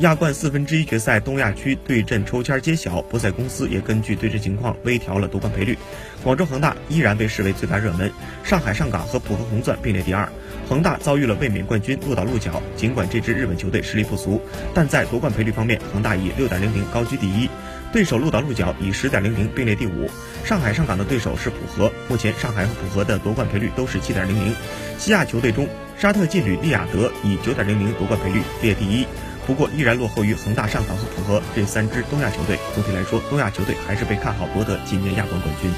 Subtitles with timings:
[0.00, 5.78] 亚冠四分之一决赛东亚区对阵抽签揭晓，博彩公司也根据对阵情况微调了夺冠赔率。
[6.24, 8.10] 广州恒大依然被视为最大热门，
[8.42, 10.28] 上海上港和浦和红钻并列第二。
[10.68, 14.40] 恒大遭遇了卫冕冠军鹿岛鹿角，尽管这支日本球队实力不俗，
[14.74, 17.48] 但在夺冠赔率方面，恒大以六点零零高居第一，
[17.92, 20.10] 对手鹿岛鹿角以十点零零并列第五。
[20.44, 24.52] 上海上港的对手是浦和，目前上海和浦和的夺冠赔率都是七点零零。
[24.98, 29.06] 西亚球队中，沙特劲旅利雅得以九点零零夺冠赔率列第一，
[29.46, 32.58] 不过依然落后于恒大、上港和浦和这三支东亚球队。
[32.74, 35.70] 总体来说，东亚球队还是被看好夺得今年亚冠冠军。